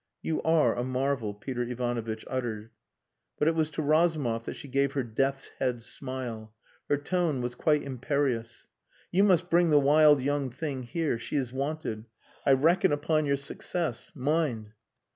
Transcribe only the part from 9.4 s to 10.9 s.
bring the wild young thing